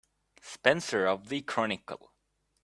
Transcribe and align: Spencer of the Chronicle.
Spencer 0.41 1.05
of 1.05 1.29
the 1.29 1.43
Chronicle. 1.43 2.11